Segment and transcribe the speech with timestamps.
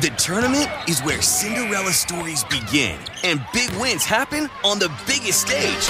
[0.00, 5.88] The tournament is where Cinderella stories begin and big wins happen on the biggest stage.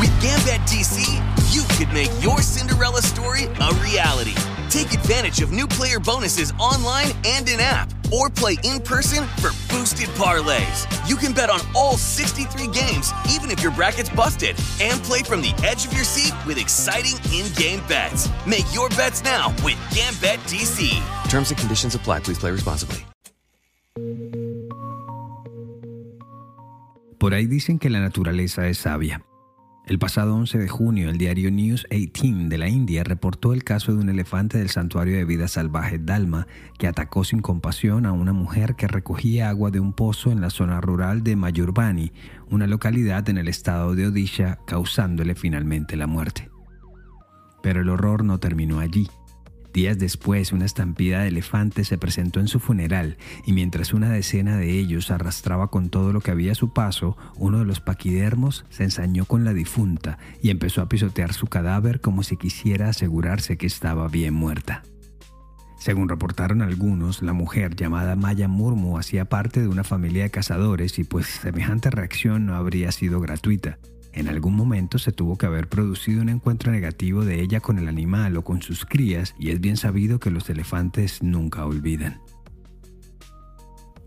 [0.00, 1.06] With Gambit DC,
[1.54, 4.34] you could make your Cinderella story a reality.
[4.70, 9.50] Take advantage of new player bonuses online and in app, or play in person for
[9.72, 10.82] boosted parlays.
[11.08, 15.42] You can bet on all 63 games, even if your bracket's busted, and play from
[15.42, 18.28] the edge of your seat with exciting in game bets.
[18.48, 20.90] Make your bets now with Gambit DC.
[21.30, 22.18] Terms and conditions apply.
[22.18, 23.04] Please play responsibly.
[27.18, 29.24] Por ahí dicen que la naturaleza es sabia.
[29.86, 33.92] El pasado 11 de junio, el diario News 18 de la India reportó el caso
[33.92, 36.46] de un elefante del santuario de vida salvaje Dalma
[36.78, 40.50] que atacó sin compasión a una mujer que recogía agua de un pozo en la
[40.50, 42.12] zona rural de Mayurbani,
[42.50, 46.50] una localidad en el estado de Odisha, causándole finalmente la muerte.
[47.62, 49.08] Pero el horror no terminó allí.
[49.72, 54.56] Días después, una estampida de elefantes se presentó en su funeral y mientras una decena
[54.56, 58.64] de ellos arrastraba con todo lo que había a su paso, uno de los paquidermos
[58.70, 63.58] se ensañó con la difunta y empezó a pisotear su cadáver como si quisiera asegurarse
[63.58, 64.82] que estaba bien muerta.
[65.78, 70.98] Según reportaron algunos, la mujer llamada Maya Murmu hacía parte de una familia de cazadores
[70.98, 73.78] y pues semejante reacción no habría sido gratuita.
[74.18, 77.86] En algún momento se tuvo que haber producido un encuentro negativo de ella con el
[77.86, 82.20] animal o con sus crías y es bien sabido que los elefantes nunca olvidan.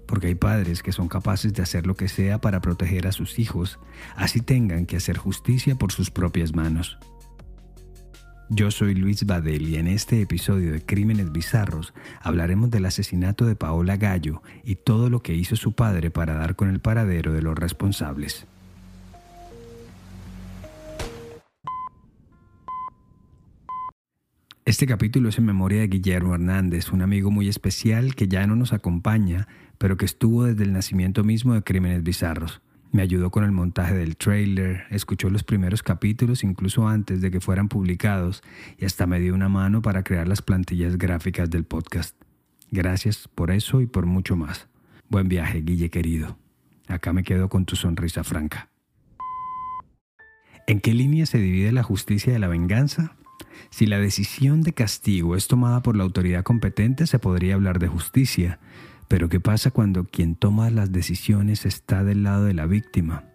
[0.07, 3.39] Porque hay padres que son capaces de hacer lo que sea para proteger a sus
[3.39, 3.79] hijos,
[4.17, 6.97] así tengan que hacer justicia por sus propias manos.
[8.49, 13.55] Yo soy Luis Badel y en este episodio de Crímenes Bizarros hablaremos del asesinato de
[13.55, 17.41] Paola Gallo y todo lo que hizo su padre para dar con el paradero de
[17.41, 18.45] los responsables.
[24.72, 28.55] Este capítulo es en memoria de Guillermo Hernández, un amigo muy especial que ya no
[28.55, 32.61] nos acompaña, pero que estuvo desde el nacimiento mismo de Crímenes Bizarros.
[32.94, 37.41] Me ayudó con el montaje del trailer, escuchó los primeros capítulos incluso antes de que
[37.41, 38.44] fueran publicados
[38.78, 42.16] y hasta me dio una mano para crear las plantillas gráficas del podcast.
[42.72, 44.69] Gracias por eso y por mucho más.
[45.09, 46.38] Buen viaje, Guille querido.
[46.88, 48.69] Acá me quedo con tu sonrisa franca.
[50.66, 53.18] ¿En qué línea se divide la justicia de la venganza?
[53.69, 57.88] Si la decisión de castigo es tomada por la autoridad competente, se podría hablar de
[57.88, 58.59] justicia.
[59.07, 63.25] Pero ¿qué pasa cuando quien toma las decisiones está del lado de la víctima?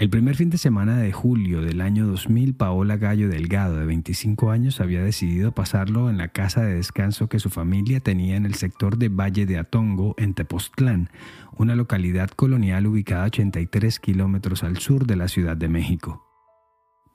[0.00, 4.50] El primer fin de semana de julio del año 2000, Paola Gallo Delgado, de 25
[4.50, 8.54] años, había decidido pasarlo en la casa de descanso que su familia tenía en el
[8.54, 11.10] sector de Valle de Atongo, en Tepoztlán,
[11.54, 16.29] una localidad colonial ubicada a 83 kilómetros al sur de la Ciudad de México.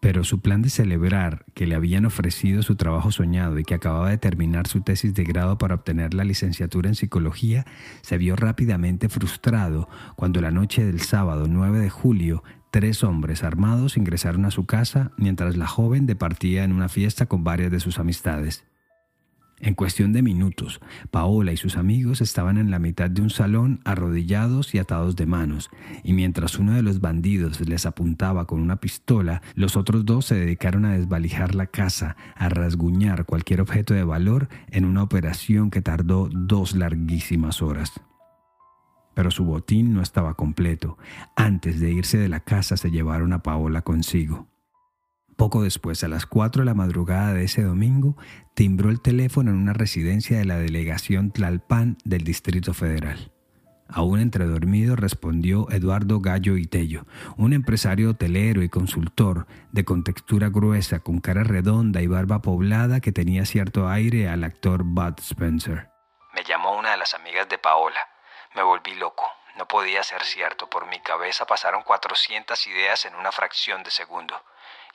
[0.05, 4.11] Pero su plan de celebrar que le habían ofrecido su trabajo soñado y que acababa
[4.11, 7.65] de terminar su tesis de grado para obtener la licenciatura en psicología
[8.01, 13.97] se vio rápidamente frustrado cuando la noche del sábado 9 de julio tres hombres armados
[13.97, 17.97] ingresaron a su casa mientras la joven departía en una fiesta con varias de sus
[17.97, 18.63] amistades.
[19.61, 23.79] En cuestión de minutos, Paola y sus amigos estaban en la mitad de un salón
[23.85, 25.69] arrodillados y atados de manos,
[26.03, 30.35] y mientras uno de los bandidos les apuntaba con una pistola, los otros dos se
[30.35, 35.81] dedicaron a desvalijar la casa, a rasguñar cualquier objeto de valor en una operación que
[35.81, 37.93] tardó dos larguísimas horas.
[39.13, 40.97] Pero su botín no estaba completo.
[41.37, 44.49] Antes de irse de la casa se llevaron a Paola consigo.
[45.35, 48.15] Poco después, a las 4 de la madrugada de ese domingo,
[48.53, 53.31] timbró el teléfono en una residencia de la delegación Tlalpan del Distrito Federal.
[53.87, 57.05] Aún entre dormido respondió Eduardo Gallo Itello,
[57.37, 63.11] un empresario hotelero y consultor de contextura gruesa, con cara redonda y barba poblada que
[63.11, 65.89] tenía cierto aire al actor Bud Spencer.
[66.33, 67.99] Me llamó una de las amigas de Paola.
[68.55, 69.23] Me volví loco.
[69.57, 70.69] No podía ser cierto.
[70.69, 74.35] Por mi cabeza pasaron 400 ideas en una fracción de segundo.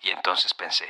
[0.03, 0.87] Y entonces pensé,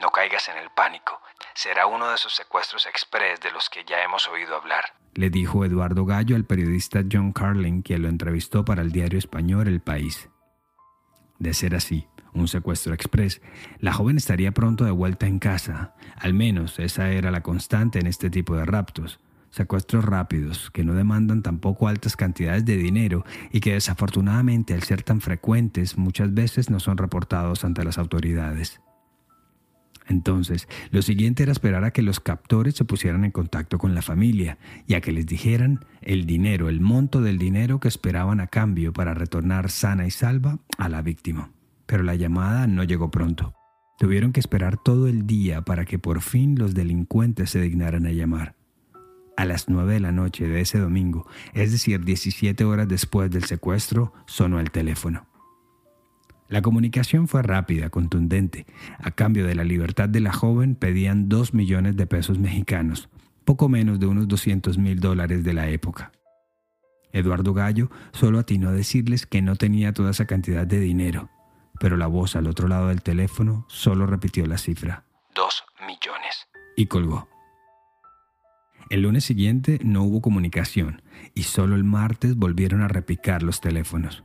[0.00, 1.20] no caigas en el pánico,
[1.54, 4.84] será uno de esos secuestros express de los que ya hemos oído hablar.
[5.14, 9.68] Le dijo Eduardo Gallo al periodista John Carlin, quien lo entrevistó para el diario español
[9.68, 10.28] El País.
[11.38, 13.40] De ser así, un secuestro express,
[13.78, 15.94] la joven estaría pronto de vuelta en casa.
[16.16, 19.20] Al menos esa era la constante en este tipo de raptos.
[19.54, 25.04] Secuestros rápidos, que no demandan tampoco altas cantidades de dinero y que desafortunadamente al ser
[25.04, 28.80] tan frecuentes muchas veces no son reportados ante las autoridades.
[30.08, 34.02] Entonces, lo siguiente era esperar a que los captores se pusieran en contacto con la
[34.02, 34.58] familia
[34.88, 38.92] y a que les dijeran el dinero, el monto del dinero que esperaban a cambio
[38.92, 41.52] para retornar sana y salva a la víctima.
[41.86, 43.54] Pero la llamada no llegó pronto.
[44.00, 48.10] Tuvieron que esperar todo el día para que por fin los delincuentes se dignaran a
[48.10, 48.56] llamar.
[49.36, 53.44] A las 9 de la noche de ese domingo, es decir, 17 horas después del
[53.44, 55.26] secuestro, sonó el teléfono.
[56.48, 58.66] La comunicación fue rápida, contundente.
[58.98, 63.08] A cambio de la libertad de la joven pedían 2 millones de pesos mexicanos,
[63.44, 66.12] poco menos de unos 200 mil dólares de la época.
[67.12, 71.30] Eduardo Gallo solo atinó a decirles que no tenía toda esa cantidad de dinero,
[71.80, 75.04] pero la voz al otro lado del teléfono solo repitió la cifra.
[75.34, 76.46] Dos millones.
[76.76, 77.33] Y colgó.
[78.90, 81.02] El lunes siguiente no hubo comunicación
[81.34, 84.24] y solo el martes volvieron a repicar los teléfonos.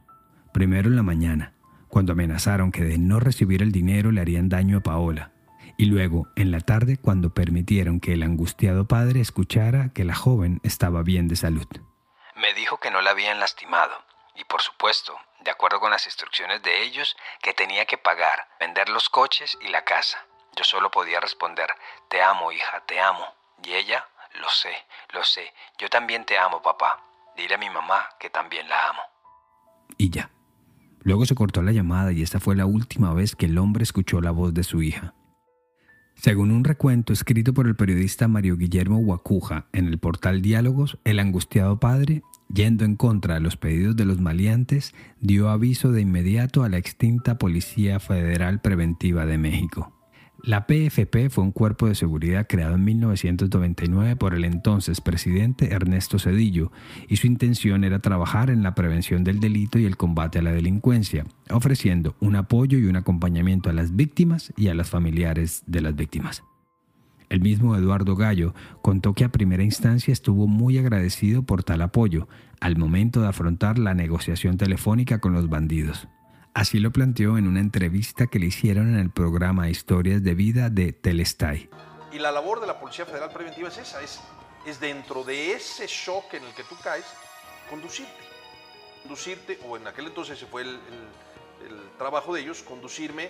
[0.53, 1.53] Primero en la mañana,
[1.87, 5.31] cuando amenazaron que de no recibir el dinero le harían daño a Paola,
[5.77, 10.59] y luego en la tarde cuando permitieron que el angustiado padre escuchara que la joven
[10.63, 11.67] estaba bien de salud.
[12.35, 13.93] Me dijo que no la habían lastimado,
[14.35, 18.89] y por supuesto, de acuerdo con las instrucciones de ellos, que tenía que pagar, vender
[18.89, 20.17] los coches y la casa.
[20.55, 21.69] Yo solo podía responder,
[22.09, 23.25] te amo, hija, te amo.
[23.63, 24.05] Y ella,
[24.39, 24.73] lo sé,
[25.13, 27.03] lo sé, yo también te amo, papá.
[27.35, 29.01] Dile a mi mamá que también la amo.
[29.97, 30.29] Y ya.
[31.01, 34.21] Luego se cortó la llamada y esta fue la última vez que el hombre escuchó
[34.21, 35.13] la voz de su hija.
[36.15, 41.17] Según un recuento escrito por el periodista Mario Guillermo Guacuja en el portal Diálogos, el
[41.19, 42.23] angustiado padre,
[42.53, 46.77] yendo en contra de los pedidos de los maleantes, dio aviso de inmediato a la
[46.77, 49.98] extinta Policía Federal Preventiva de México.
[50.41, 56.17] La PFP fue un cuerpo de seguridad creado en 1999 por el entonces presidente Ernesto
[56.17, 56.71] Cedillo
[57.09, 60.53] y su intención era trabajar en la prevención del delito y el combate a la
[60.53, 65.81] delincuencia, ofreciendo un apoyo y un acompañamiento a las víctimas y a las familiares de
[65.81, 66.43] las víctimas.
[67.27, 72.29] El mismo Eduardo Gallo contó que a primera instancia estuvo muy agradecido por tal apoyo
[72.61, 76.07] al momento de afrontar la negociación telefónica con los bandidos.
[76.59, 80.69] Así lo planteó en una entrevista que le hicieron en el programa Historias de Vida
[80.69, 81.69] de Telestay.
[82.11, 84.19] Y la labor de la Policía Federal Preventiva es esa, es,
[84.65, 87.05] es dentro de ese shock en el que tú caes,
[87.69, 88.11] conducirte.
[89.03, 90.81] Conducirte, o en aquel entonces ese fue el
[91.97, 93.29] trabajo de ellos, conducirme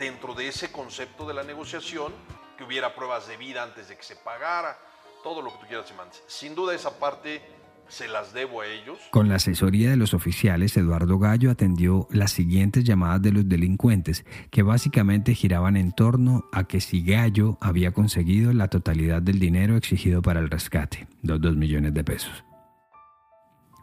[0.00, 2.12] dentro de ese concepto de la negociación,
[2.58, 4.76] que hubiera pruebas de vida antes de que se pagara,
[5.22, 6.24] todo lo que tú quieras y mandes.
[6.26, 7.40] Sin duda esa parte
[7.88, 8.98] se las debo a ellos.
[9.10, 14.24] Con la asesoría de los oficiales, Eduardo Gallo atendió las siguientes llamadas de los delincuentes,
[14.50, 19.76] que básicamente giraban en torno a que si Gallo había conseguido la totalidad del dinero
[19.76, 22.44] exigido para el rescate, los dos millones de pesos.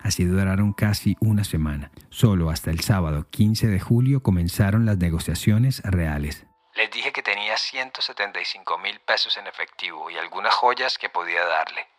[0.04, 1.92] Así duraron casi una semana.
[2.10, 6.46] Solo hasta el sábado 15 de julio comenzaron las negociaciones reales.
[6.76, 11.91] Les dije que tenía 175 mil pesos en efectivo y algunas joyas que podía darle.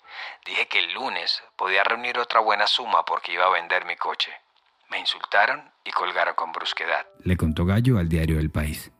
[0.44, 4.32] Dije que el lunes podía reunir otra buena suma porque iba a vender mi coche.
[4.90, 7.06] Me insultaron y colgaron con brusquedad.
[7.24, 8.92] Le contó Gallo al diario El País.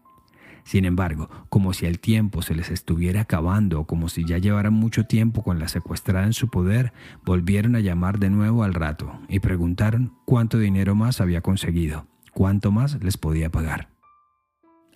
[0.65, 4.73] Sin embargo, como si el tiempo se les estuviera acabando o como si ya llevaran
[4.73, 6.93] mucho tiempo con la secuestrada en su poder,
[7.23, 12.71] volvieron a llamar de nuevo al rato y preguntaron cuánto dinero más había conseguido, cuánto
[12.71, 13.89] más les podía pagar.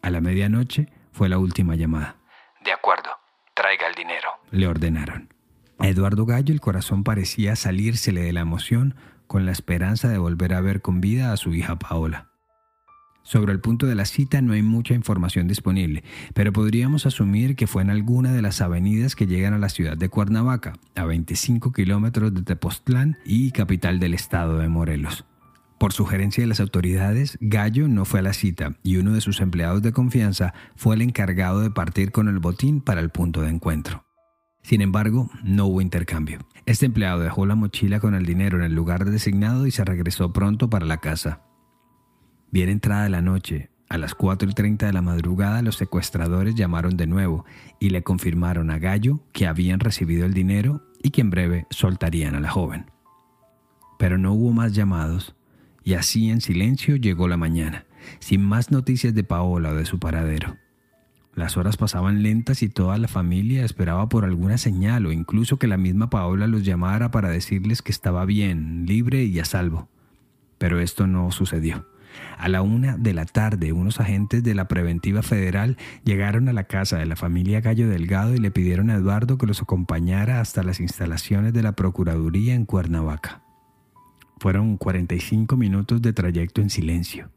[0.02, 2.16] A la medianoche fue la última llamada.
[2.64, 3.10] De acuerdo,
[3.54, 4.30] traiga el dinero.
[4.50, 5.35] Le ordenaron.
[5.78, 8.94] A Eduardo Gallo el corazón parecía salírsele de la emoción
[9.26, 12.30] con la esperanza de volver a ver con vida a su hija Paola.
[13.22, 17.66] Sobre el punto de la cita no hay mucha información disponible, pero podríamos asumir que
[17.66, 21.72] fue en alguna de las avenidas que llegan a la ciudad de Cuernavaca, a 25
[21.72, 25.24] kilómetros de Tepoztlán y capital del estado de Morelos.
[25.76, 29.40] Por sugerencia de las autoridades, Gallo no fue a la cita y uno de sus
[29.40, 33.50] empleados de confianza fue el encargado de partir con el botín para el punto de
[33.50, 34.05] encuentro.
[34.66, 36.40] Sin embargo, no hubo intercambio.
[36.64, 40.32] Este empleado dejó la mochila con el dinero en el lugar designado y se regresó
[40.32, 41.42] pronto para la casa.
[42.50, 46.96] Bien entrada la noche, a las 4 y 30 de la madrugada los secuestradores llamaron
[46.96, 47.44] de nuevo
[47.78, 52.34] y le confirmaron a Gallo que habían recibido el dinero y que en breve soltarían
[52.34, 52.90] a la joven.
[54.00, 55.36] Pero no hubo más llamados
[55.84, 57.86] y así en silencio llegó la mañana,
[58.18, 60.56] sin más noticias de Paola o de su paradero.
[61.36, 65.66] Las horas pasaban lentas y toda la familia esperaba por alguna señal o incluso que
[65.66, 69.86] la misma Paola los llamara para decirles que estaba bien, libre y a salvo.
[70.56, 71.86] Pero esto no sucedió.
[72.38, 76.64] A la una de la tarde, unos agentes de la Preventiva Federal llegaron a la
[76.64, 80.62] casa de la familia Gallo Delgado y le pidieron a Eduardo que los acompañara hasta
[80.62, 83.42] las instalaciones de la Procuraduría en Cuernavaca.
[84.38, 87.28] Fueron 45 minutos de trayecto en silencio.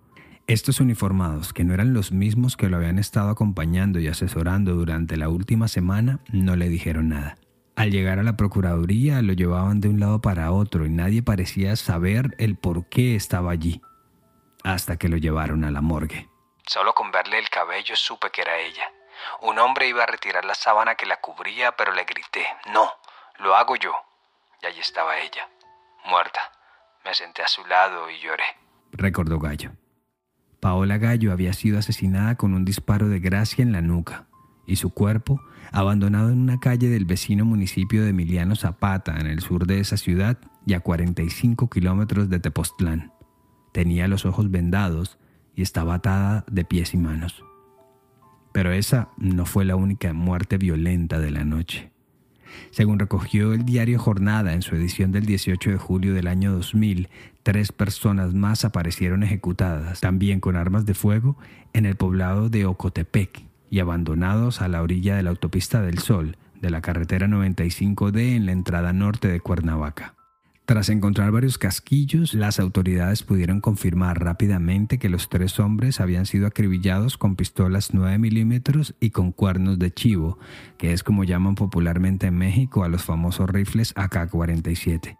[0.50, 5.16] Estos uniformados, que no eran los mismos que lo habían estado acompañando y asesorando durante
[5.16, 7.38] la última semana, no le dijeron nada.
[7.76, 11.76] Al llegar a la Procuraduría lo llevaban de un lado para otro y nadie parecía
[11.76, 13.84] saber el por qué estaba allí,
[14.64, 16.28] hasta que lo llevaron a la morgue.
[16.66, 18.92] Solo con verle el cabello supe que era ella.
[19.44, 22.90] Un hombre iba a retirar la sábana que la cubría, pero le grité, no,
[23.38, 23.94] Lo hago yo.
[24.64, 25.48] Y allí estaba ella,
[26.06, 26.42] muerta.
[27.06, 28.46] Me senté a su lado y lloré.
[28.94, 29.74] Recordó Gallo.
[30.60, 34.28] Paola Gallo había sido asesinada con un disparo de gracia en la nuca
[34.66, 39.40] y su cuerpo abandonado en una calle del vecino municipio de Emiliano Zapata, en el
[39.40, 43.14] sur de esa ciudad y a 45 kilómetros de Tepoztlán.
[43.72, 45.18] Tenía los ojos vendados
[45.56, 47.44] y estaba atada de pies y manos.
[48.52, 51.92] Pero esa no fue la única muerte violenta de la noche.
[52.72, 57.10] Según recogió el diario Jornada en su edición del 18 de julio del año 2000,
[57.44, 61.38] tres personas más aparecieron ejecutadas, también con armas de fuego,
[61.74, 66.38] en el poblado de Ocotepec y abandonados a la orilla de la autopista del Sol,
[66.62, 70.19] de la carretera 95D en la entrada norte de Cuernavaca.
[70.70, 76.46] Tras encontrar varios casquillos, las autoridades pudieron confirmar rápidamente que los tres hombres habían sido
[76.46, 80.38] acribillados con pistolas 9 milímetros y con cuernos de chivo,
[80.78, 85.19] que es como llaman popularmente en México a los famosos rifles AK-47.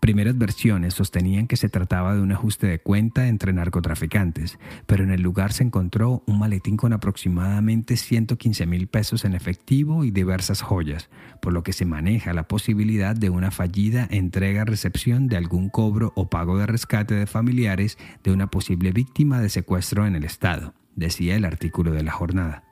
[0.00, 5.10] Primeras versiones sostenían que se trataba de un ajuste de cuenta entre narcotraficantes, pero en
[5.10, 10.62] el lugar se encontró un maletín con aproximadamente 115 mil pesos en efectivo y diversas
[10.62, 16.12] joyas, por lo que se maneja la posibilidad de una fallida entrega-recepción de algún cobro
[16.14, 20.74] o pago de rescate de familiares de una posible víctima de secuestro en el Estado,
[20.94, 22.64] decía el artículo de la jornada.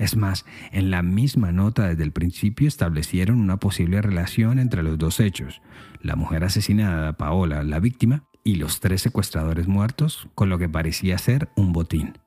[0.00, 4.96] Es más, en la misma nota desde el principio establecieron una posible relación entre los
[4.96, 5.60] dos hechos,
[6.02, 11.18] la mujer asesinada, Paola, la víctima, y los tres secuestradores muertos, con lo que parecía
[11.18, 12.18] ser un botín.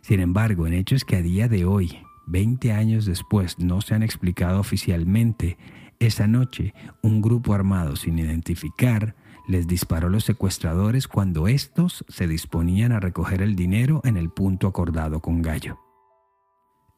[0.00, 4.02] Sin embargo, en hechos que a día de hoy, 20 años después, no se han
[4.02, 5.58] explicado oficialmente,
[5.98, 9.16] esa noche un grupo armado sin identificar
[9.48, 14.28] les disparó a los secuestradores cuando estos se disponían a recoger el dinero en el
[14.30, 15.85] punto acordado con Gallo.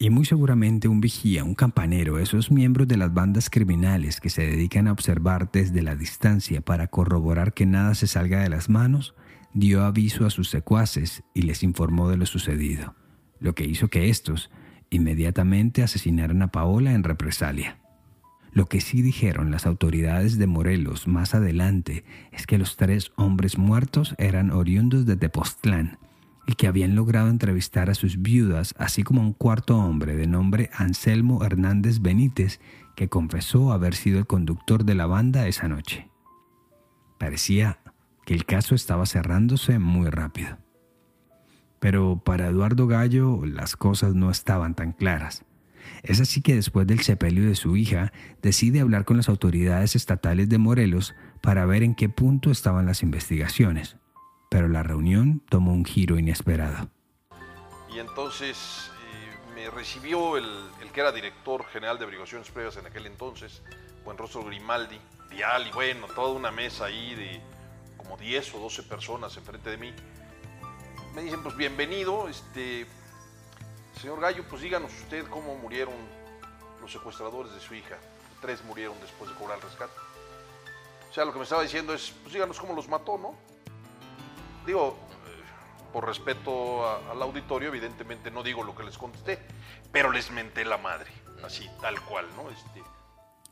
[0.00, 4.46] Y muy seguramente un vigía, un campanero, esos miembros de las bandas criminales que se
[4.46, 9.16] dedican a observar desde la distancia para corroborar que nada se salga de las manos,
[9.54, 12.94] dio aviso a sus secuaces y les informó de lo sucedido,
[13.40, 14.52] lo que hizo que estos
[14.88, 17.80] inmediatamente asesinaran a Paola en represalia.
[18.52, 23.58] Lo que sí dijeron las autoridades de Morelos más adelante es que los tres hombres
[23.58, 25.98] muertos eran oriundos de Tepoztlán
[26.48, 30.26] y que habían logrado entrevistar a sus viudas, así como a un cuarto hombre de
[30.26, 32.58] nombre Anselmo Hernández Benítez,
[32.96, 36.08] que confesó haber sido el conductor de la banda esa noche.
[37.18, 37.80] Parecía
[38.24, 40.56] que el caso estaba cerrándose muy rápido.
[41.80, 45.44] Pero para Eduardo Gallo las cosas no estaban tan claras.
[46.02, 50.48] Es así que después del sepelio de su hija, decide hablar con las autoridades estatales
[50.48, 53.98] de Morelos para ver en qué punto estaban las investigaciones
[54.48, 56.88] pero la reunión tomó un giro inesperado.
[57.94, 60.46] Y entonces eh, me recibió el,
[60.92, 63.62] que era director general de averiguaciones previas en aquel entonces,
[64.04, 64.98] buen rostro Grimaldi,
[65.30, 67.40] Vial, y bueno, toda una mesa ahí de
[67.96, 69.92] como 10 o 12 personas enfrente de mí.
[71.14, 72.86] Me dicen, pues bienvenido, este,
[74.00, 75.94] señor Gallo, pues díganos usted cómo murieron
[76.80, 77.96] los secuestradores de su hija.
[78.40, 79.92] Tres murieron después de cobrar el rescate.
[81.10, 83.34] O sea, lo que me estaba diciendo es, pues díganos cómo los mató, ¿no?
[84.68, 89.38] Digo, eh, por respeto al auditorio, evidentemente no digo lo que les contesté,
[89.90, 91.10] pero les menté la madre,
[91.42, 92.50] así, tal cual, ¿no?
[92.50, 92.82] Este,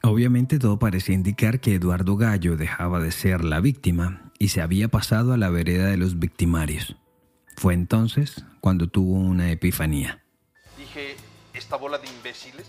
[0.03, 4.89] Obviamente todo parecía indicar que Eduardo Gallo dejaba de ser la víctima y se había
[4.89, 6.97] pasado a la vereda de los victimarios.
[7.57, 10.23] Fue entonces cuando tuvo una epifanía.
[10.77, 11.17] Dije,
[11.55, 12.67] esta bola de imbéciles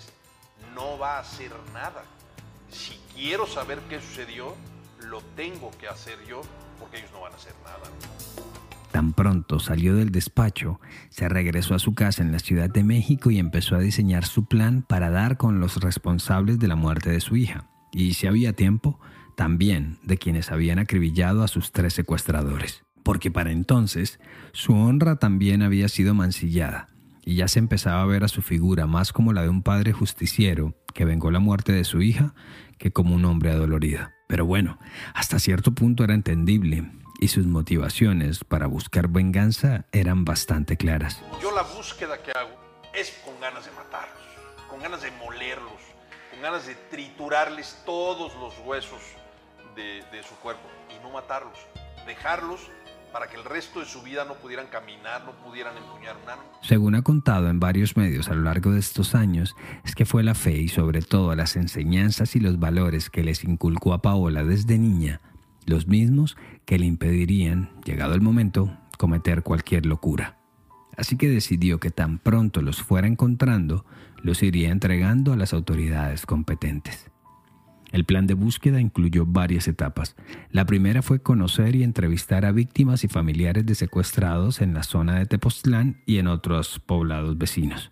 [0.74, 2.06] no va a hacer nada.
[2.72, 4.56] Si quiero saber qué sucedió,
[5.02, 6.44] lo tengo que hacer yo
[6.80, 7.90] porque ellos no van a hacer nada.
[8.92, 10.80] Tan pronto salió del despacho,
[11.10, 14.46] se regresó a su casa en la Ciudad de México y empezó a diseñar su
[14.46, 17.70] plan para dar con los responsables de la muerte de su hija.
[17.92, 19.00] Y si había tiempo,
[19.36, 22.84] también de quienes habían acribillado a sus tres secuestradores.
[23.04, 24.20] Porque para entonces
[24.52, 26.90] su honra también había sido mancillada
[27.24, 29.92] y ya se empezaba a ver a su figura más como la de un padre
[29.94, 32.34] justiciero que vengó la muerte de su hija
[32.78, 34.08] que como un hombre adolorido.
[34.28, 34.78] Pero bueno,
[35.14, 41.22] hasta cierto punto era entendible y sus motivaciones para buscar venganza eran bastante claras.
[41.42, 42.56] Yo la búsqueda que hago
[42.94, 44.22] es con ganas de matarlos,
[44.70, 45.82] con ganas de molerlos,
[46.32, 49.02] con ganas de triturarles todos los huesos
[49.76, 51.58] de, su cuerpo y no matarlos,
[52.06, 52.60] dejarlos
[53.18, 56.44] para que el resto de su vida no pudieran caminar, no pudieran empuñar un arma.
[56.62, 60.22] Según ha contado en varios medios a lo largo de estos años, es que fue
[60.22, 64.44] la fe y sobre todo las enseñanzas y los valores que les inculcó a Paola
[64.44, 65.20] desde niña,
[65.66, 70.38] los mismos que le impedirían, llegado el momento, cometer cualquier locura.
[70.96, 73.84] Así que decidió que tan pronto los fuera encontrando,
[74.22, 77.10] los iría entregando a las autoridades competentes.
[77.92, 80.16] El plan de búsqueda incluyó varias etapas.
[80.52, 85.16] La primera fue conocer y entrevistar a víctimas y familiares de secuestrados en la zona
[85.18, 87.92] de Tepoztlán y en otros poblados vecinos.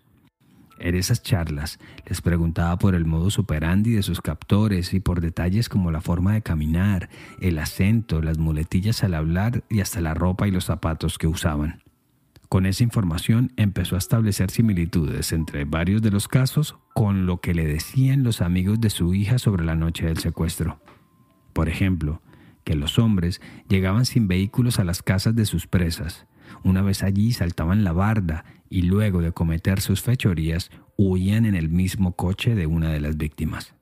[0.78, 5.70] En esas charlas les preguntaba por el modo superandi de sus captores y por detalles
[5.70, 7.08] como la forma de caminar,
[7.40, 11.85] el acento, las muletillas al hablar y hasta la ropa y los zapatos que usaban.
[12.56, 17.52] Con esa información empezó a establecer similitudes entre varios de los casos con lo que
[17.52, 20.80] le decían los amigos de su hija sobre la noche del secuestro.
[21.52, 22.22] Por ejemplo,
[22.64, 26.26] que los hombres llegaban sin vehículos a las casas de sus presas.
[26.64, 31.68] Una vez allí saltaban la barda y luego de cometer sus fechorías huían en el
[31.68, 33.74] mismo coche de una de las víctimas.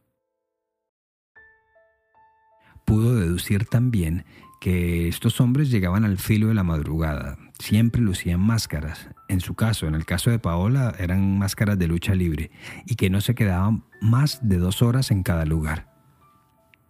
[2.85, 4.25] Pudo deducir también
[4.61, 9.87] que estos hombres llegaban al filo de la madrugada, siempre lucían máscaras, en su caso,
[9.87, 12.51] en el caso de Paola, eran máscaras de lucha libre,
[12.87, 15.93] y que no se quedaban más de dos horas en cada lugar.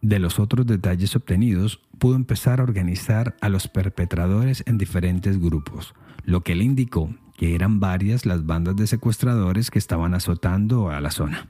[0.03, 5.95] De los otros detalles obtenidos, pudo empezar a organizar a los perpetradores en diferentes grupos,
[6.25, 11.01] lo que le indicó que eran varias las bandas de secuestradores que estaban azotando a
[11.01, 11.49] la zona.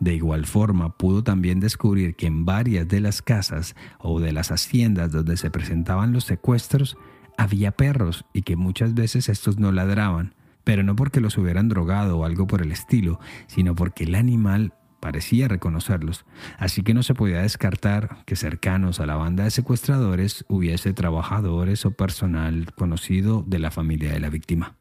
[0.00, 4.50] De igual forma, pudo también descubrir que en varias de las casas o de las
[4.50, 6.96] haciendas donde se presentaban los secuestros
[7.36, 10.34] había perros y que muchas veces estos no ladraban,
[10.64, 14.74] pero no porque los hubieran drogado o algo por el estilo, sino porque el animal
[15.00, 16.24] parecía reconocerlos,
[16.58, 21.84] así que no se podía descartar que cercanos a la banda de secuestradores hubiese trabajadores
[21.84, 24.76] o personal conocido de la familia de la víctima.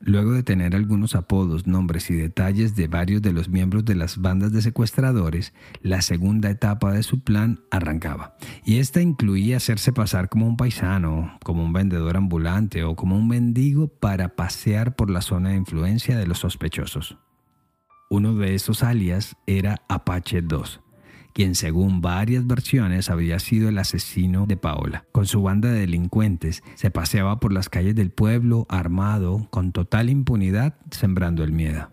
[0.00, 4.18] Luego de tener algunos apodos, nombres y detalles de varios de los miembros de las
[4.18, 5.52] bandas de secuestradores,
[5.82, 8.36] la segunda etapa de su plan arrancaba.
[8.64, 13.26] Y esta incluía hacerse pasar como un paisano, como un vendedor ambulante o como un
[13.26, 17.18] mendigo para pasear por la zona de influencia de los sospechosos.
[18.08, 20.80] Uno de esos alias era Apache 2
[21.32, 25.04] quien según varias versiones había sido el asesino de Paola.
[25.12, 30.10] Con su banda de delincuentes se paseaba por las calles del pueblo armado, con total
[30.10, 31.90] impunidad, sembrando el miedo.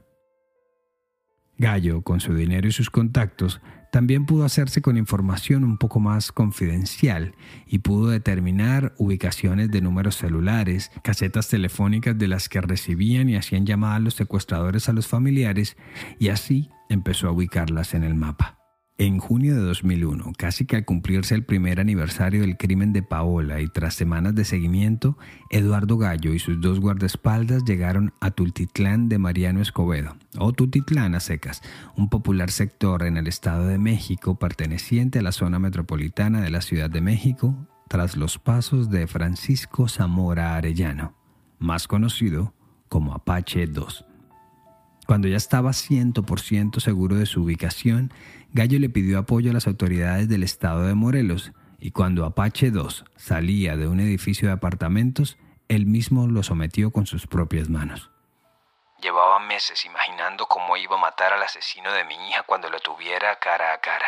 [1.58, 6.34] Gallo, con su dinero y sus contactos, también pudo hacerse con información un poco más
[6.34, 7.34] confidencial
[7.65, 13.65] y pudo determinar ubicaciones de números celulares, casetas telefónicas de las que recibían y hacían
[13.65, 15.78] llamadas los secuestradores a los familiares
[16.19, 18.64] y así empezó a ubicarlas en el mapa.
[18.97, 23.60] En junio de 2001, casi que al cumplirse el primer aniversario del crimen de Paola
[23.60, 25.17] y tras semanas de seguimiento,
[25.49, 31.19] Eduardo Gallo y sus dos guardaespaldas llegaron a Tultitlán de Mariano Escobedo, o Tultitlán a
[31.19, 31.62] secas,
[31.97, 36.62] un popular sector en el Estado de México perteneciente a la zona metropolitana de la
[36.62, 41.17] Ciudad de México, tras los pasos de Francisco Zamora Arellano,
[41.60, 42.53] más conocido
[42.88, 44.14] como Apache 2.
[45.06, 48.12] Cuando ya estaba 100% seguro de su ubicación,
[48.54, 53.06] Gallo le pidió apoyo a las autoridades del estado de Morelos y cuando Apache 2
[53.15, 55.38] salía de un edificio de apartamentos,
[55.68, 58.10] él mismo lo sometió con sus propias manos.
[59.02, 63.36] Llevaba meses imaginando cómo iba a matar al asesino de mi hija cuando lo tuviera
[63.39, 64.08] cara a cara.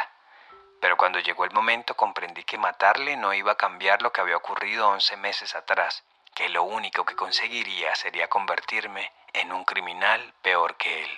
[0.81, 4.37] Pero cuando llegó el momento comprendí que matarle no iba a cambiar lo que había
[4.37, 6.03] ocurrido 11 meses atrás,
[6.37, 9.01] que lo único que conseguiría sería convertirme
[9.33, 11.09] en un criminal peor que él.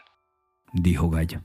[0.72, 1.42] Dijo Gallo.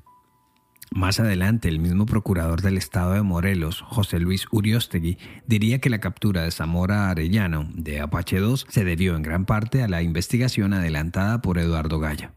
[0.92, 5.98] Más adelante, el mismo procurador del estado de Morelos, José Luis Uriostegui, diría que la
[5.98, 10.72] captura de Zamora Arellano de Apache 2 se debió en gran parte a la investigación
[10.72, 12.30] adelantada por Eduardo Gallo.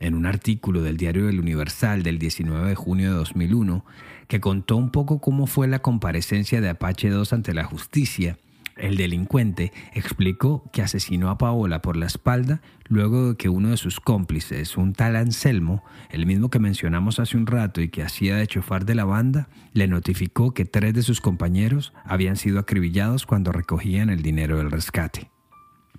[0.00, 3.84] En un artículo del diario El Universal del 19 de junio de 2001,
[4.26, 8.38] que contó un poco cómo fue la comparecencia de Apache 2 ante la justicia,
[8.82, 13.76] el delincuente explicó que asesinó a Paola por la espalda luego de que uno de
[13.76, 18.34] sus cómplices, un tal Anselmo, el mismo que mencionamos hace un rato y que hacía
[18.34, 23.24] de chofar de la banda, le notificó que tres de sus compañeros habían sido acribillados
[23.24, 25.30] cuando recogían el dinero del rescate.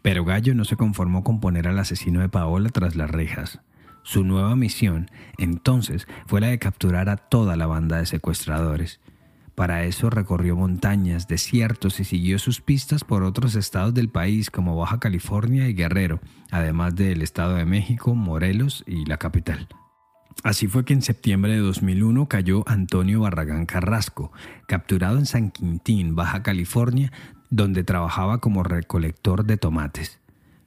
[0.02, 3.62] Pero Gallo no se conformó con poner al asesino de Paola tras las rejas.
[4.04, 9.00] Su nueva misión, entonces, fue la de capturar a toda la banda de secuestradores
[9.56, 14.76] para eso recorrió montañas, desiertos y siguió sus pistas por otros estados del país como
[14.76, 19.68] Baja California y Guerrero, además del Estado de México, Morelos y la capital.
[20.44, 24.32] Así fue que en septiembre de 2001 cayó Antonio Barragán Carrasco,
[24.68, 27.12] capturado en San Quintín, Baja California,
[27.50, 30.20] donde trabajaba como recolector de tomates.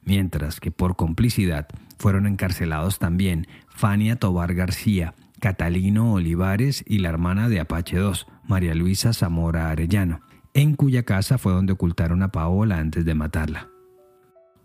[0.04, 1.66] Mientras que por complicidad
[1.98, 8.74] fueron encarcelados también Fania Tobar García, Catalino Olivares y la hermana de Apache 2, María
[8.74, 10.20] Luisa Zamora Arellano,
[10.54, 13.68] en cuya casa fue donde ocultaron a Paola antes de matarla.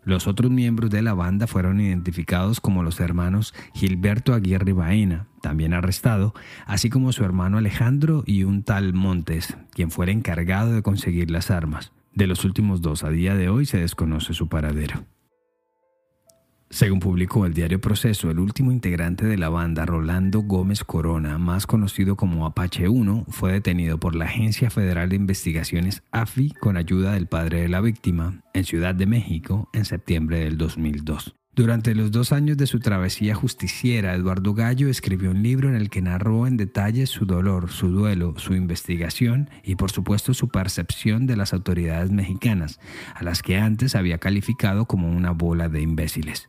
[0.03, 5.73] Los otros miembros de la banda fueron identificados como los hermanos Gilberto Aguirre Baena, también
[5.73, 6.33] arrestado,
[6.65, 11.29] así como su hermano Alejandro y un tal Montes, quien fue el encargado de conseguir
[11.29, 11.91] las armas.
[12.15, 15.05] De los últimos dos a día de hoy se desconoce su paradero.
[16.71, 21.67] Según publicó el diario Proceso, el último integrante de la banda, Rolando Gómez Corona, más
[21.67, 27.11] conocido como Apache 1, fue detenido por la Agencia Federal de Investigaciones AFI con ayuda
[27.11, 31.35] del padre de la víctima en Ciudad de México en septiembre del 2002.
[31.53, 35.89] Durante los dos años de su travesía justiciera, Eduardo Gallo escribió un libro en el
[35.89, 41.27] que narró en detalle su dolor, su duelo, su investigación y por supuesto su percepción
[41.27, 42.79] de las autoridades mexicanas,
[43.13, 46.47] a las que antes había calificado como una bola de imbéciles.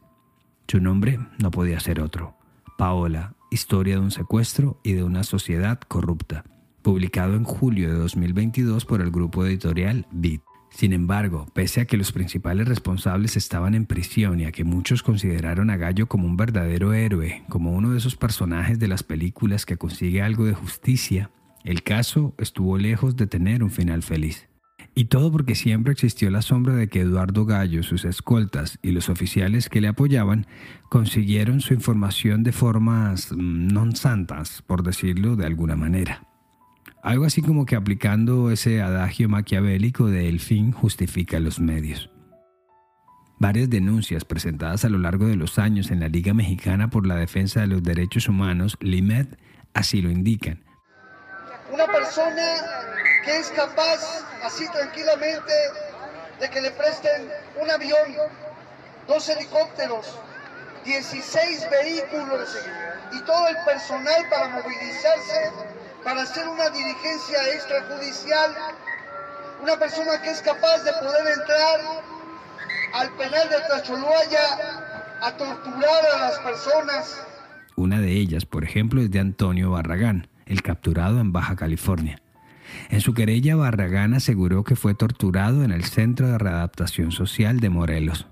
[0.69, 2.37] Su nombre no podía ser otro.
[2.79, 6.43] Paola, Historia de un secuestro y de una sociedad corrupta,
[6.81, 10.41] publicado en julio de 2022 por el grupo editorial Beat.
[10.71, 15.03] Sin embargo, pese a que los principales responsables estaban en prisión y a que muchos
[15.03, 19.67] consideraron a Gallo como un verdadero héroe, como uno de esos personajes de las películas
[19.67, 21.31] que consigue algo de justicia,
[21.63, 24.49] el caso estuvo lejos de tener un final feliz.
[24.95, 29.09] Y todo porque siempre existió la sombra de que Eduardo Gallo, sus escoltas y los
[29.09, 30.47] oficiales que le apoyaban
[30.91, 36.29] consiguieron su información de formas mm, non santas, por decirlo de alguna manera.
[37.03, 42.11] Algo así como que aplicando ese adagio maquiavélico de el fin justifica los medios.
[43.41, 47.17] Varias denuncias presentadas a lo largo de los años en la Liga Mexicana por la
[47.17, 49.27] Defensa de los Derechos Humanos, LIMED,
[49.75, 50.63] así lo indican.
[51.73, 52.43] Una persona
[53.25, 55.53] que es capaz así tranquilamente
[56.41, 57.31] de que le presten
[57.61, 58.17] un avión,
[59.07, 60.19] dos helicópteros,
[60.85, 62.59] 16 vehículos
[63.13, 65.53] y todo el personal para movilizarse,
[66.03, 68.55] para hacer una diligencia extrajudicial.
[69.63, 71.81] Una persona que es capaz de poder entrar
[72.95, 74.89] al penal de Tracholuaya
[75.21, 77.25] a torturar a las personas.
[77.77, 82.22] Una de ellas, por ejemplo, es de Antonio Barragán, el capturado en Baja California.
[82.91, 87.71] En su querella, Barragán aseguró que fue torturado en el Centro de Readaptación Social de
[87.71, 88.27] Morelos.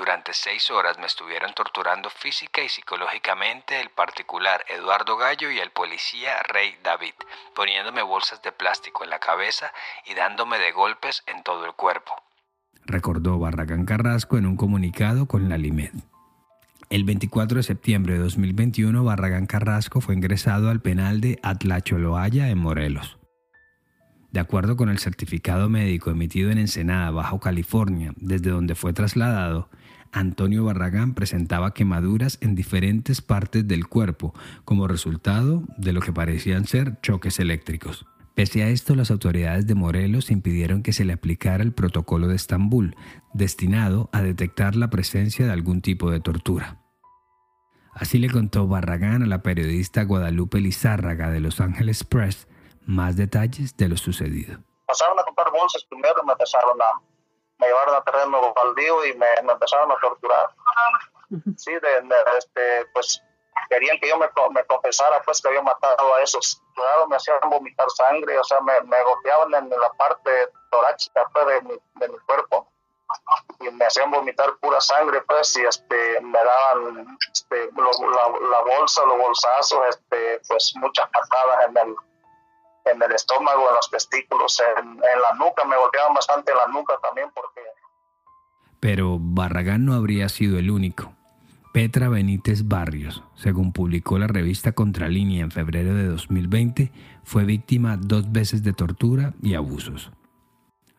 [0.00, 5.72] Durante seis horas me estuvieron torturando física y psicológicamente el particular Eduardo Gallo y el
[5.72, 7.12] policía Rey David,
[7.54, 9.72] poniéndome bolsas de plástico en la cabeza
[10.06, 12.14] y dándome de golpes en todo el cuerpo.
[12.86, 15.92] Recordó Barragán Carrasco en un comunicado con la LIMED.
[16.88, 22.58] El 24 de septiembre de 2021, Barragán Carrasco fue ingresado al penal de Atlacholoaya en
[22.58, 23.19] Morelos.
[24.32, 29.68] De acuerdo con el certificado médico emitido en Ensenada, Bajo California, desde donde fue trasladado,
[30.12, 36.66] Antonio Barragán presentaba quemaduras en diferentes partes del cuerpo como resultado de lo que parecían
[36.66, 38.06] ser choques eléctricos.
[38.34, 42.36] Pese a esto, las autoridades de Morelos impidieron que se le aplicara el protocolo de
[42.36, 42.96] Estambul,
[43.34, 46.78] destinado a detectar la presencia de algún tipo de tortura.
[47.92, 52.46] Así le contó Barragán a la periodista Guadalupe Lizárraga de Los Angeles Press
[52.90, 54.58] más detalles de lo sucedido.
[54.86, 57.00] Pasaron a comprar bolsas primero y me empezaron a,
[57.58, 60.50] me llevaron a terreno baldío y me, me empezaron a torturar.
[61.56, 63.22] Sí, de, este, pues
[63.68, 66.60] querían que yo me, me, confesara pues que había matado a esos.
[66.74, 70.30] Claro, me hacían vomitar sangre, o sea, me, me golpeaban en la parte
[70.70, 72.66] torácica pues, de, mi, de mi cuerpo
[73.60, 79.04] y me hacían vomitar pura sangre pues y este me daban este, la, la, bolsa
[79.04, 81.96] los bolsazos este pues muchas patadas en el
[82.84, 87.30] en el estómago, en los testículos, en, la nuca, me golpeaban bastante la nuca también
[87.34, 87.60] porque...
[88.80, 91.12] Pero Barragán no habría sido el único.
[91.72, 96.90] Petra Benítez Barrios, según publicó la revista Contralínea en febrero de 2020,
[97.22, 100.10] fue víctima dos veces de tortura y abusos.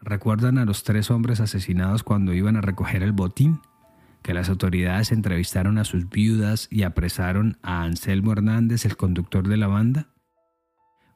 [0.01, 3.61] ¿Recuerdan a los tres hombres asesinados cuando iban a recoger el botín?
[4.23, 9.57] Que las autoridades entrevistaron a sus viudas y apresaron a Anselmo Hernández, el conductor de
[9.57, 10.07] la banda?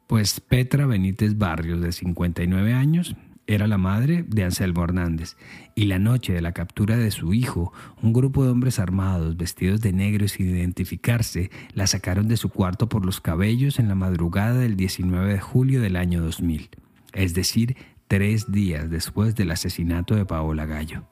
[0.07, 3.15] Pues Petra Benítez Barrios, de 59 años,
[3.47, 5.35] era la madre de Anselmo Hernández,
[5.73, 9.81] y la noche de la captura de su hijo, un grupo de hombres armados, vestidos
[9.81, 13.95] de negro y sin identificarse, la sacaron de su cuarto por los cabellos en la
[13.95, 16.69] madrugada del 19 de julio del año 2000,
[17.13, 17.75] es decir,
[18.07, 21.07] tres días después del asesinato de Paola Gallo.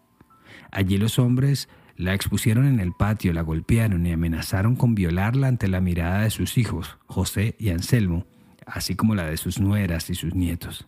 [0.71, 5.67] Allí los hombres la expusieron en el patio, la golpearon y amenazaron con violarla ante
[5.67, 8.25] la mirada de sus hijos, José y Anselmo,
[8.67, 10.87] así como la de sus nueras y sus nietos.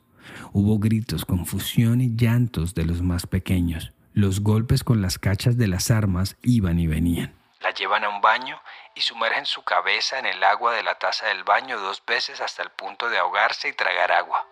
[0.53, 3.93] Hubo gritos, confusión y llantos de los más pequeños.
[4.13, 7.35] Los golpes con las cachas de las armas iban y venían.
[7.61, 8.59] La llevan a un baño
[8.95, 12.63] y sumergen su cabeza en el agua de la taza del baño dos veces hasta
[12.63, 14.47] el punto de ahogarse y tragar agua.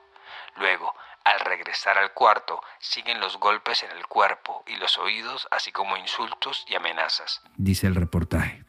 [0.57, 5.71] Luego, Al regresar al cuarto, siguen los golpes en el cuerpo y los oídos, así
[5.71, 7.41] como insultos y amenazas.
[7.55, 8.62] Dice el reportaje.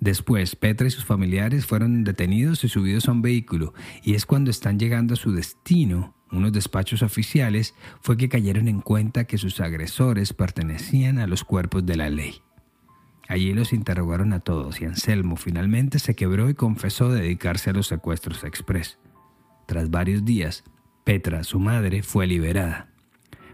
[0.00, 4.50] Después, Petra y sus familiares fueron detenidos y subidos a un vehículo, y es cuando
[4.50, 9.60] están llegando a su destino, unos despachos oficiales, fue que cayeron en cuenta que sus
[9.60, 12.42] agresores pertenecían a los cuerpos de la ley.
[13.28, 17.86] Allí los interrogaron a todos y Anselmo finalmente se quebró y confesó dedicarse a los
[17.86, 18.98] secuestros express.
[19.66, 20.64] Tras varios días,
[21.04, 22.88] Petra, su madre, fue liberada.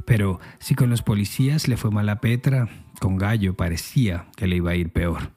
[0.05, 2.69] Pero si con los policías le fue mal a Petra,
[3.01, 5.33] con Gallo parecía que le iba a ir peor.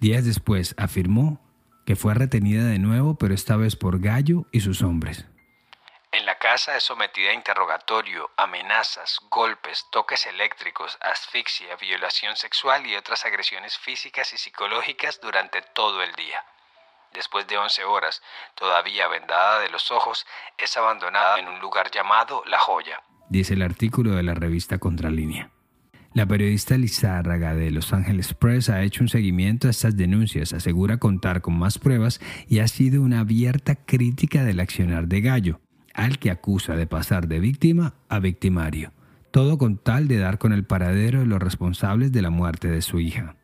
[0.00, 1.38] Días después afirmó
[1.84, 5.26] que fue retenida de nuevo, pero esta vez por Gallo y sus hombres.
[6.10, 12.96] En la casa es sometida a interrogatorio, amenazas, golpes, toques eléctricos, asfixia, violación sexual y
[12.96, 16.42] otras agresiones físicas y psicológicas durante todo el día.
[17.12, 18.22] Después de 11 horas,
[18.54, 23.02] todavía vendada de los ojos, es abandonada en un lugar llamado La Joya.
[23.28, 25.50] Dice el artículo de la revista Contralínea.
[26.12, 30.96] La periodista Lizárraga de Los Angeles Press ha hecho un seguimiento a estas denuncias, asegura
[30.96, 35.60] contar con más pruebas y ha sido una abierta crítica del accionar de Gallo,
[35.94, 38.92] al que acusa de pasar de víctima a victimario,
[39.30, 42.82] todo con tal de dar con el paradero de los responsables de la muerte de
[42.82, 43.36] su hija.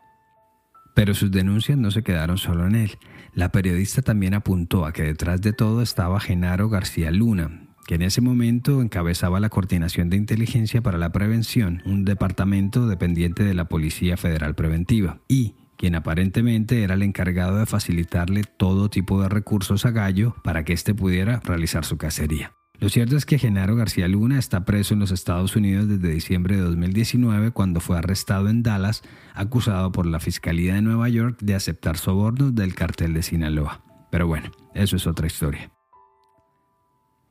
[0.97, 2.99] Pero sus denuncias no se quedaron solo en él.
[3.33, 8.03] La periodista también apuntó a que detrás de todo estaba Genaro García Luna, que en
[8.03, 13.67] ese momento encabezaba la Coordinación de Inteligencia para la Prevención, un departamento dependiente de la
[13.67, 19.87] Policía Federal Preventiva, y quien aparentemente era el encargado de facilitarle todo tipo de recursos
[19.87, 22.53] a Gallo para que éste pudiera realizar su cacería.
[22.79, 26.57] Lo cierto es que Genaro García Luna está preso en los Estados Unidos desde diciembre
[26.57, 29.03] de 2019 cuando fue arrestado en Dallas
[29.35, 33.83] acusado por la Fiscalía de Nueva York de aceptar sobornos del cartel de Sinaloa.
[34.11, 35.71] Pero bueno, eso es otra historia.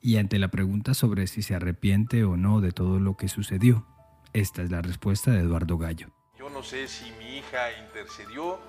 [0.06, 3.88] Y ante la pregunta sobre si se arrepiente o no de todo lo que sucedió,
[4.34, 6.10] esta es la respuesta de Eduardo Gallo.
[6.38, 8.60] Yo no sé si mi hija intercedió,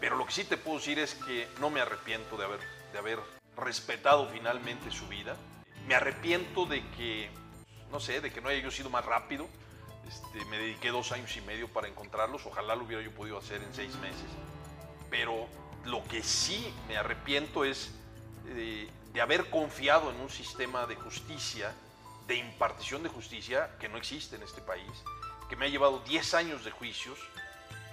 [0.00, 2.60] pero lo que sí te puedo decir es que no me arrepiento de haber,
[2.94, 3.18] de haber
[3.54, 5.36] respetado finalmente su vida.
[5.86, 7.28] Me arrepiento de que,
[7.92, 9.46] no sé, de que no haya yo sido más rápido.
[10.08, 12.46] Este, me dediqué dos años y medio para encontrarlos.
[12.46, 14.30] Ojalá lo hubiera yo podido hacer en seis meses.
[15.10, 15.48] Pero
[15.84, 17.94] lo que sí me arrepiento es
[18.46, 21.72] eh, de haber confiado en un sistema de justicia,
[22.26, 24.90] de impartición de justicia que no existe en este país,
[25.48, 27.18] que me ha llevado 10 años de juicios,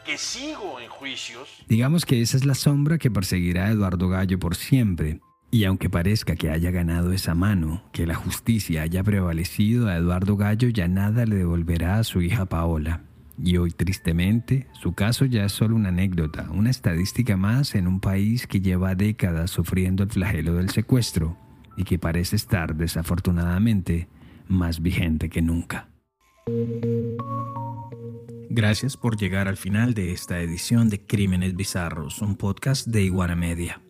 [0.06, 1.50] que sigo en juicios.
[1.68, 5.20] Digamos que esa es la sombra que perseguirá a Eduardo Gallo por siempre.
[5.52, 10.36] Y aunque parezca que haya ganado esa mano, que la justicia haya prevalecido a Eduardo
[10.36, 13.04] Gallo, ya nada le devolverá a su hija Paola.
[13.38, 18.00] Y hoy, tristemente, su caso ya es solo una anécdota, una estadística más en un
[18.00, 21.38] país que lleva décadas sufriendo el flagelo del secuestro
[21.76, 24.08] y que parece estar, desafortunadamente,
[24.48, 25.90] más vigente que nunca.
[28.50, 33.36] Gracias por llegar al final de esta edición de Crímenes Bizarros, un podcast de Iguana
[33.36, 33.82] Media.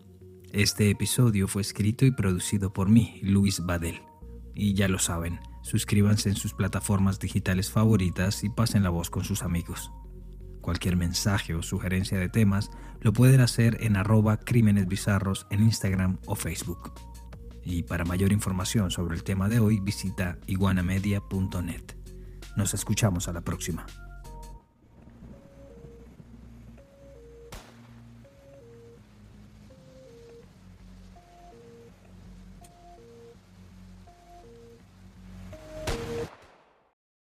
[0.54, 4.02] Este episodio fue escrito y producido por mí, Luis Badel.
[4.56, 9.24] Y ya lo saben, suscríbanse en sus plataformas digitales favoritas y pasen la voz con
[9.24, 9.92] sus amigos.
[10.62, 12.70] Cualquier mensaje o sugerencia de temas
[13.02, 16.94] lo pueden hacer en arroba crímenes bizarros en Instagram o Facebook.
[17.64, 21.84] Y para mayor información sobre el tema de hoy visita iguanamedia.net.
[22.56, 23.88] Nos escuchamos a la próxima.